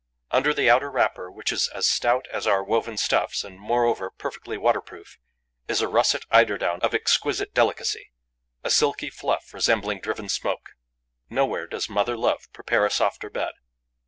Under 0.31 0.51
the 0.51 0.67
outer 0.67 0.89
wrapper, 0.89 1.29
which 1.31 1.51
is 1.51 1.67
as 1.67 1.85
stout 1.87 2.25
as 2.33 2.47
our 2.47 2.63
woven 2.63 2.97
stuffs 2.97 3.43
and, 3.43 3.59
moreover, 3.59 4.09
perfectly 4.09 4.57
waterproof, 4.57 5.19
is 5.67 5.79
a 5.79 5.87
russet 5.87 6.25
eiderdown 6.31 6.79
of 6.81 6.95
exquisite 6.95 7.53
delicacy, 7.53 8.09
a 8.63 8.71
silky 8.71 9.11
fluff 9.11 9.53
resembling 9.53 9.99
driven 9.99 10.27
smoke. 10.27 10.71
Nowhere 11.29 11.67
does 11.67 11.87
mother 11.87 12.17
love 12.17 12.51
prepare 12.51 12.83
a 12.83 12.89
softer 12.89 13.29
bed. 13.29 13.51